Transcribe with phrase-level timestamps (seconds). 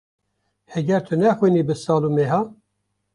[0.73, 2.41] Heger tu nexwînî bi sal û meha.